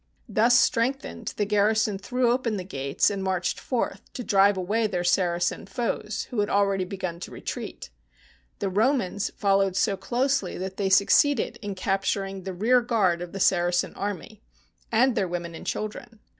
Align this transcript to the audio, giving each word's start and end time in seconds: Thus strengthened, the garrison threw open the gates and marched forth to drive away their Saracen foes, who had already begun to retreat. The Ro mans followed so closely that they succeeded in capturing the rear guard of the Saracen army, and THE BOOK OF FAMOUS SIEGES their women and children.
Thus 0.27 0.57
strengthened, 0.57 1.31
the 1.37 1.45
garrison 1.45 1.99
threw 1.99 2.31
open 2.31 2.57
the 2.57 2.63
gates 2.63 3.11
and 3.11 3.23
marched 3.23 3.59
forth 3.59 4.01
to 4.13 4.23
drive 4.23 4.57
away 4.57 4.87
their 4.87 5.03
Saracen 5.03 5.67
foes, 5.67 6.23
who 6.31 6.39
had 6.39 6.49
already 6.49 6.85
begun 6.85 7.19
to 7.19 7.29
retreat. 7.29 7.91
The 8.57 8.69
Ro 8.69 8.93
mans 8.93 9.29
followed 9.29 9.75
so 9.75 9.95
closely 9.95 10.57
that 10.57 10.77
they 10.77 10.89
succeeded 10.89 11.59
in 11.61 11.75
capturing 11.75 12.45
the 12.45 12.53
rear 12.55 12.81
guard 12.81 13.21
of 13.21 13.31
the 13.31 13.39
Saracen 13.39 13.93
army, 13.93 14.09
and 14.11 14.33
THE 14.33 14.41
BOOK 14.41 14.45
OF 14.45 14.51
FAMOUS 14.55 14.79
SIEGES 14.87 15.15
their 15.21 15.27
women 15.27 15.53
and 15.55 15.67
children. 15.67 16.19